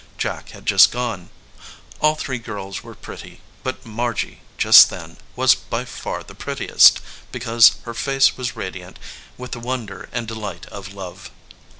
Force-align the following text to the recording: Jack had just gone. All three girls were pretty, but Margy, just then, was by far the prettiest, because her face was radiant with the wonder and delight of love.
Jack 0.17 0.49
had 0.49 0.65
just 0.65 0.91
gone. 0.91 1.29
All 1.99 2.15
three 2.15 2.39
girls 2.39 2.81
were 2.81 2.95
pretty, 2.95 3.39
but 3.61 3.85
Margy, 3.85 4.41
just 4.57 4.89
then, 4.89 5.17
was 5.35 5.53
by 5.53 5.85
far 5.85 6.23
the 6.23 6.33
prettiest, 6.33 7.01
because 7.31 7.73
her 7.83 7.93
face 7.93 8.35
was 8.35 8.55
radiant 8.55 8.97
with 9.37 9.51
the 9.51 9.59
wonder 9.59 10.09
and 10.11 10.27
delight 10.27 10.65
of 10.69 10.95
love. 10.95 11.29